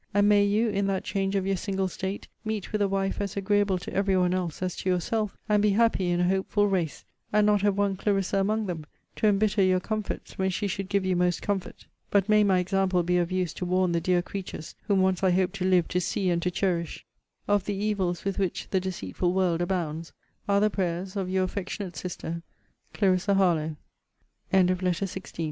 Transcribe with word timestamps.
And 0.15 0.27
may 0.27 0.43
you, 0.43 0.67
in 0.69 0.87
that 0.87 1.03
change 1.03 1.35
of 1.35 1.45
your 1.45 1.55
single 1.57 1.87
state, 1.87 2.27
meet 2.43 2.71
with 2.71 2.81
a 2.81 2.87
wife 2.87 3.21
as 3.21 3.37
agreeable 3.37 3.77
to 3.77 3.93
every 3.93 4.17
one 4.17 4.33
else 4.33 4.63
as 4.63 4.75
to 4.77 4.89
yourself, 4.89 5.37
and 5.47 5.61
be 5.61 5.69
happy 5.69 6.09
in 6.09 6.21
a 6.21 6.27
hopeful 6.27 6.67
race, 6.67 7.05
and 7.31 7.45
not 7.45 7.61
have 7.61 7.77
one 7.77 7.95
Clarissa 7.95 8.39
among 8.39 8.65
them, 8.65 8.87
to 9.17 9.27
embitter 9.27 9.61
your 9.61 9.79
comforts 9.79 10.39
when 10.39 10.49
she 10.49 10.65
should 10.65 10.89
give 10.89 11.05
you 11.05 11.15
most 11.15 11.43
comfort! 11.43 11.85
But 12.09 12.27
may 12.27 12.43
my 12.43 12.57
example 12.57 13.03
be 13.03 13.17
of 13.19 13.31
use 13.31 13.53
to 13.53 13.65
warn 13.67 13.91
the 13.91 14.01
dear 14.01 14.23
creatures 14.23 14.73
whom 14.87 15.01
once 15.03 15.21
I 15.21 15.29
hoped 15.29 15.53
to 15.57 15.65
live 15.65 15.87
to 15.89 16.01
see 16.01 16.31
and 16.31 16.41
to 16.41 16.49
cherish, 16.49 17.05
of 17.47 17.65
the 17.65 17.75
evils 17.75 18.25
with 18.25 18.39
which 18.39 18.69
the 18.71 18.79
deceitful 18.79 19.31
world 19.31 19.61
abounds! 19.61 20.13
are 20.49 20.59
the 20.59 20.71
prayers 20.71 21.15
of 21.15 21.29
Your 21.29 21.43
affectionate 21.43 21.95
sister, 21.95 22.41
CL. 22.93 23.35
HARLOWE. 23.35 23.77
LETTER 24.51 24.65
XVII 24.65 24.75
TO 24.75 24.83
MISS 24.83 25.11
HARLOW 25.11 25.29